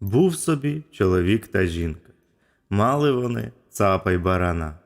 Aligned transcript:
Був 0.00 0.36
собі 0.36 0.82
чоловік 0.90 1.48
та 1.48 1.66
жінка. 1.66 2.12
Мали 2.70 3.12
вони 3.12 3.52
цапа 3.70 4.12
й 4.12 4.18
барана. 4.18 4.78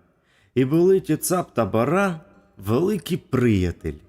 І 0.55 0.65
були 0.65 1.01
ті 1.01 1.17
цап 1.17 1.55
та 1.55 1.67
баран 1.67 2.21
великі 2.57 3.17
приятелі. 3.17 4.03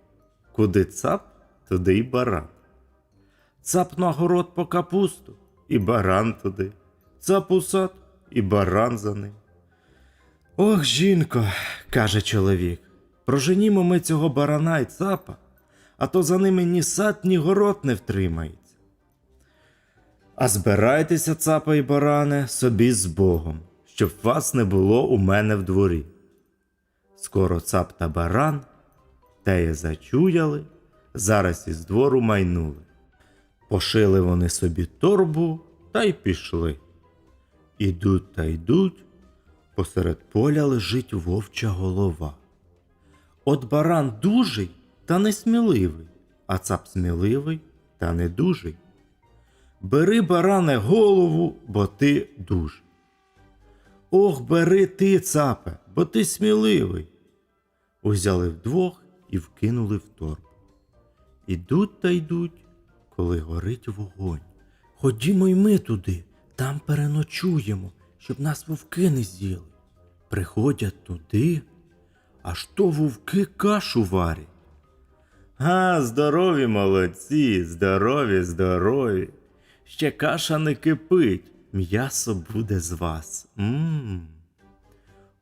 Куди 0.52 0.86
цап, 0.86 1.28
туди 1.70 1.98
й 1.98 2.04
баран. 2.04 2.48
Цап 3.62 3.98
на 3.98 4.12
город 4.12 4.56
по 4.56 4.66
капусту, 4.66 5.34
і 5.68 5.80
баран 5.80 6.34
туди. 6.34 6.72
Цап 7.20 7.52
у 7.52 7.62
сад, 7.62 7.94
і 8.30 8.42
баран 8.42 8.98
за 8.98 9.16
ним. 9.16 9.34
Ох, 10.58 10.84
жінко, 10.84 11.48
каже 11.90 12.22
чоловік, 12.22 12.80
проженімо 13.26 13.84
ми 13.84 14.00
цього 14.00 14.30
барана 14.30 14.80
й 14.80 14.86
цапа, 14.86 15.36
а 15.98 16.08
то 16.08 16.24
за 16.24 16.38
ними 16.38 16.64
ні 16.64 16.84
сад, 16.84 17.20
ні 17.24 17.38
город 17.38 17.80
не 17.84 17.94
втримається. 17.94 18.61
А 20.44 20.48
збирайтеся, 20.48 21.36
цапа 21.36 21.76
й 21.76 21.82
баране, 21.82 22.48
собі 22.48 22.92
з 22.92 23.06
Богом, 23.06 23.60
щоб 23.86 24.12
вас 24.24 24.54
не 24.54 24.66
було 24.66 25.08
у 25.08 25.18
мене 25.18 25.56
в 25.56 25.64
дворі. 25.64 26.06
Скоро 27.16 27.60
цап 27.60 27.94
та 27.98 28.08
баран 28.08 28.62
теє 29.44 29.74
зачуяли, 29.74 30.66
зараз 31.14 31.68
із 31.68 31.86
двору 31.86 32.22
майнули. 32.22 32.82
Пошили 33.70 34.22
вони 34.22 34.50
собі 34.50 34.86
торбу 34.86 35.60
та 35.92 36.04
й 36.04 36.14
пішли. 36.14 36.80
Ідуть 37.78 38.34
та 38.34 38.44
йдуть, 38.44 39.04
посеред 39.76 40.18
поля 40.32 40.66
лежить 40.66 41.14
вовча 41.14 41.70
голова. 41.70 42.34
От 43.46 43.70
баран 43.70 44.14
дужий 44.22 44.70
та 45.06 45.20
несміливий, 45.20 46.08
а 46.48 46.58
цап 46.58 46.88
сміливий 46.88 47.60
та 47.98 48.14
не 48.14 48.30
дужий. 48.30 48.76
Бери, 49.82 50.22
баране, 50.22 50.78
голову, 50.78 51.56
бо 51.68 51.88
ти 51.88 52.30
дуж. 52.38 52.84
Ох, 54.12 54.42
бери 54.42 54.86
ти, 54.86 55.20
цапе, 55.20 55.78
бо 55.96 56.06
ти 56.06 56.26
сміливий. 56.26 57.08
Узяли 58.02 58.50
вдвох 58.50 59.04
і 59.30 59.38
вкинули 59.38 59.98
в 59.98 60.10
торбу. 60.20 60.48
Ідуть 61.48 62.00
та 62.00 62.10
йдуть, 62.10 62.66
коли 63.16 63.40
горить 63.40 63.88
вогонь. 63.88 64.40
Ходімо 64.96 65.48
й 65.48 65.56
ми 65.56 65.78
туди, 65.78 66.24
там 66.56 66.82
переночуємо, 66.86 67.92
щоб 68.18 68.40
нас 68.40 68.68
вовки 68.68 69.10
не 69.10 69.24
з'їли. 69.24 69.62
Приходять 70.30 71.04
туди, 71.04 71.62
аж 72.42 72.66
то 72.66 72.90
вовки 72.90 73.46
кашу 73.46 74.04
варять. 74.04 74.48
А, 75.58 76.02
здорові 76.02 76.68
молодці, 76.68 77.64
здорові, 77.64 78.44
здорові. 78.44 79.30
Ще 79.92 80.12
каша 80.12 80.58
не 80.58 80.76
кипить, 80.76 81.52
м'ясо 81.74 82.36
буде 82.54 82.80
з 82.80 82.92
вас. 82.92 83.48
Мм. 83.56 84.28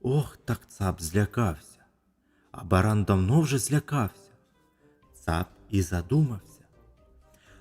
Ох, 0.01 0.37
так 0.45 0.67
цап 0.67 1.01
злякався. 1.01 1.79
А 2.51 2.63
баран 2.63 3.03
давно 3.03 3.41
вже 3.41 3.57
злякався. 3.57 4.31
Цап 5.13 5.47
і 5.69 5.81
задумався. 5.81 6.63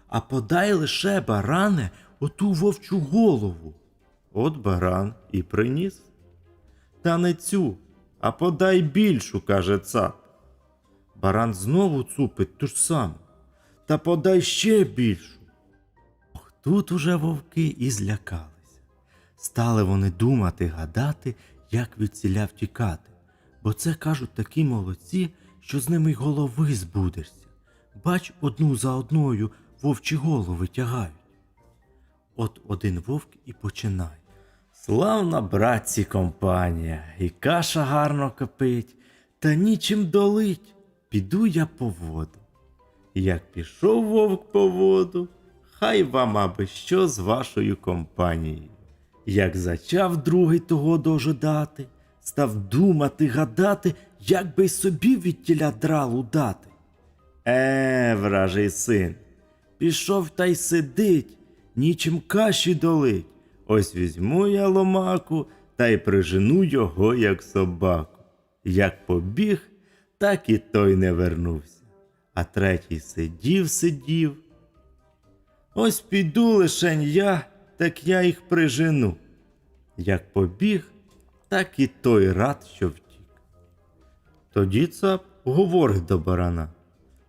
А 0.06 0.20
подай 0.20 0.72
лише, 0.72 1.20
баране, 1.20 1.90
оту 2.20 2.52
вовчу 2.52 3.00
голову. 3.00 3.74
От 4.32 4.56
баран 4.56 5.14
і 5.32 5.42
приніс. 5.42 6.02
Та 7.02 7.18
не 7.18 7.34
цю, 7.34 7.76
а 8.20 8.32
подай 8.32 8.82
більшу, 8.82 9.40
каже 9.40 9.78
цап. 9.78 10.16
Баран 11.14 11.54
знову 11.54 12.02
цупить 12.02 12.58
ту 12.58 12.66
ж 12.66 12.74
саму. 12.74 13.14
Та 13.86 13.98
подай 13.98 14.42
ще 14.42 14.84
більшу. 14.84 15.37
Тут 16.62 16.92
уже 16.92 17.16
вовки 17.16 17.66
і 17.78 17.90
злякалися. 17.90 18.80
Стали 19.36 19.82
вони 19.82 20.10
думати, 20.10 20.66
гадати, 20.66 21.34
як 21.70 21.98
від 21.98 22.16
ціля 22.16 22.44
втікати. 22.44 23.10
Бо 23.62 23.72
це 23.72 23.94
кажуть 23.94 24.34
такі 24.34 24.64
молодці, 24.64 25.30
що 25.60 25.80
з 25.80 25.88
ними 25.88 26.10
й 26.10 26.14
голови 26.14 26.74
збудешся. 26.74 27.46
Бач, 28.04 28.32
одну 28.40 28.76
за 28.76 28.92
одною 28.92 29.50
вовчі 29.82 30.16
голови 30.16 30.66
тягають. 30.66 31.12
От 32.36 32.60
один 32.68 33.02
вовк 33.06 33.28
і 33.46 33.52
починає. 33.52 34.18
Славна 34.72 35.40
братці 35.40 36.04
компанія, 36.04 37.04
і 37.18 37.28
каша 37.28 37.84
гарно 37.84 38.30
кипить, 38.30 38.96
та 39.38 39.54
нічим 39.54 40.06
долить. 40.06 40.74
Піду 41.08 41.46
я 41.46 41.66
по 41.66 41.88
воду. 41.88 42.38
Як 43.14 43.52
пішов 43.52 44.04
вовк 44.04 44.52
по 44.52 44.68
воду, 44.68 45.28
хай 45.78 46.02
вам 46.02 46.38
аби 46.38 46.66
що 46.66 47.08
з 47.08 47.18
вашою 47.18 47.76
компанією. 47.76 48.68
Як 49.26 49.56
зачав 49.56 50.24
другий 50.24 50.58
того 50.58 50.98
дожидати, 50.98 51.86
став 52.20 52.56
думати, 52.56 53.26
гадати, 53.26 53.94
як 54.20 54.56
би 54.56 54.64
й 54.64 54.68
собі 54.68 55.16
від 55.16 55.42
тіля 55.42 55.70
дралу 55.70 56.26
дати. 56.32 56.68
Е, 57.46 58.14
вражий 58.14 58.70
син, 58.70 59.14
пішов 59.78 60.30
та 60.30 60.46
й 60.46 60.54
сидить, 60.54 61.38
нічим 61.76 62.20
каші 62.26 62.74
долить. 62.74 63.26
Ось 63.66 63.96
візьму 63.96 64.46
я 64.46 64.68
ломаку 64.68 65.46
та 65.76 65.88
й 65.88 65.96
прижену 65.96 66.64
його, 66.64 67.14
як 67.14 67.42
собаку. 67.42 68.18
Як 68.64 69.06
побіг, 69.06 69.68
так 70.18 70.48
і 70.48 70.58
той 70.58 70.96
не 70.96 71.12
вернувся. 71.12 71.82
А 72.34 72.44
третій 72.44 73.00
сидів, 73.00 73.70
сидів. 73.70 74.36
Ось 75.80 76.00
піду 76.00 76.56
лишень 76.56 77.02
я, 77.02 77.44
так 77.76 78.06
я 78.06 78.22
їх 78.22 78.48
прижену. 78.48 79.16
Як 79.96 80.32
побіг, 80.32 80.90
так 81.48 81.78
і 81.78 81.86
той 81.86 82.32
рад, 82.32 82.66
що 82.74 82.88
втік. 82.88 83.42
Тоді 84.52 84.86
цап 84.86 85.24
говорить 85.44 86.04
до 86.04 86.18
барана. 86.18 86.68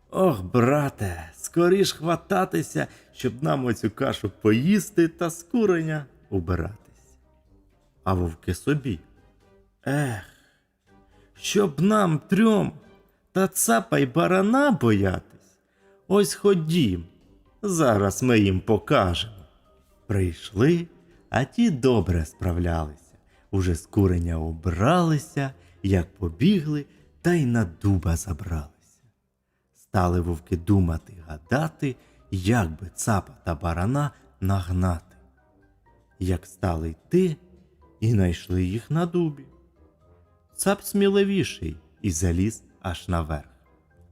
Ох, 0.10 0.44
брате, 0.44 1.30
скоріш 1.36 1.92
хвататися, 1.92 2.88
щоб 3.12 3.44
нам 3.44 3.66
оцю 3.66 3.92
кашу 3.92 4.32
поїсти 4.42 5.08
та 5.08 5.30
з 5.30 5.44
куреня 5.44 6.06
убиратись. 6.30 7.18
А 8.04 8.14
вовки 8.14 8.54
собі. 8.54 9.00
Ех, 9.86 10.24
щоб 11.34 11.82
нам 11.82 12.20
трьом 12.20 12.72
та 13.32 13.48
цапа 13.48 14.00
й 14.00 14.06
барана 14.06 14.72
боятись. 14.72 15.60
Ось 16.08 16.34
ходім, 16.34 17.06
зараз 17.62 18.24
ми 18.24 18.40
їм 18.40 18.62
покажемо. 18.62 19.34
Прийшли, 20.08 20.88
а 21.30 21.44
ті 21.44 21.70
добре 21.70 22.26
справлялися. 22.26 23.18
Уже 23.52 23.76
з 23.76 23.86
куреня 23.86 24.38
убралися, 24.38 25.54
як 25.84 26.16
побігли, 26.16 26.86
та 27.22 27.34
й 27.34 27.46
на 27.46 27.66
дуба 27.66 28.16
забралися. 28.16 29.04
Стали 29.76 30.22
вовки 30.22 30.58
думати, 30.58 31.14
гадати, 31.28 31.96
як 32.32 32.70
би 32.82 32.92
цапа 32.96 33.34
та 33.44 33.56
барана 33.56 34.12
нагнати. 34.40 35.16
Як 36.20 36.46
стали 36.46 36.90
йти, 36.90 37.36
і 38.00 38.14
найшли 38.14 38.64
їх 38.64 38.92
на 38.92 39.06
дубі. 39.06 39.46
Цап 40.56 40.84
сміливіший 40.84 41.78
і 42.02 42.12
заліз 42.12 42.64
аж 42.82 43.08
наверх, 43.08 43.50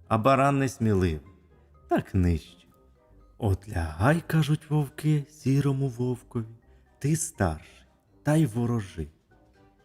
а 0.08 0.18
баран 0.18 0.60
не 0.60 0.70
сміливий, 0.70 1.32
так 1.90 2.16
нижче. 2.16 2.67
От 3.38 3.70
лягай, 3.70 4.24
кажуть 4.28 4.70
вовки, 4.70 5.26
сірому 5.30 5.88
вовкові, 5.90 6.46
ти 7.00 7.16
старший, 7.16 7.86
та 8.24 8.36
й 8.36 8.46
ворожи, 8.46 9.08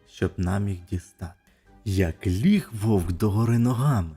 щоб 0.07 0.31
нам 0.37 0.69
їх 0.69 0.79
дістати. 0.89 1.33
Як 1.85 2.27
ліг 2.27 2.69
вовк 2.73 3.11
догори 3.11 3.57
ногами, 3.57 4.15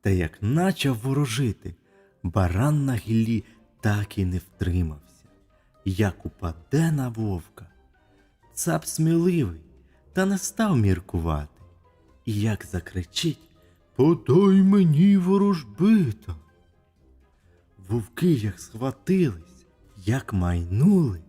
та 0.00 0.10
як 0.10 0.42
начав 0.42 0.98
ворожити, 1.02 1.74
баран 2.22 2.84
на 2.84 2.94
гіллі 2.94 3.44
так 3.80 4.18
і 4.18 4.24
не 4.24 4.38
втримався. 4.38 5.24
Як 5.84 6.26
упаде 6.26 6.92
на 6.92 7.08
вовка, 7.08 7.66
цап 8.54 8.86
сміливий, 8.86 9.60
та 10.12 10.26
не 10.26 10.38
став 10.38 10.76
міркувати. 10.76 11.48
І 12.24 12.40
як 12.40 12.64
закричить 12.64 13.50
Подай 13.96 14.62
мені 14.62 15.16
ворожбита. 15.16 16.34
Вовки 17.88 18.32
як 18.32 18.60
схватились, 18.60 19.66
як 19.96 20.32
майнули, 20.32 21.22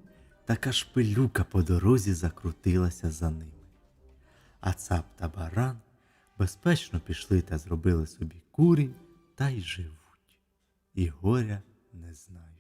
така 0.46 0.72
шпилюка 0.72 1.44
по 1.44 1.62
дорозі 1.64 2.14
закрутилася 2.14 3.12
за 3.12 3.30
ними. 3.30 3.52
А 4.60 4.74
цап 4.74 5.06
та 5.16 5.30
баран 5.30 5.78
безпечно 6.38 7.00
пішли 7.00 7.42
та 7.42 7.58
зробили 7.58 8.08
собі 8.08 8.42
курінь 8.52 8.96
та 9.36 9.50
й 9.50 9.62
живуть, 9.62 10.40
і 10.94 11.08
горя 11.08 11.62
не 11.94 12.14
знають. 12.14 12.55